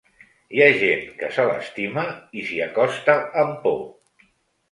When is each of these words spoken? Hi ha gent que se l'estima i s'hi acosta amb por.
Hi 0.53 0.61
ha 0.61 0.69
gent 0.83 1.01
que 1.19 1.27
se 1.35 1.43
l'estima 1.49 2.05
i 2.41 2.45
s'hi 2.47 2.57
acosta 2.67 3.17
amb 3.43 3.63
por. 3.67 3.79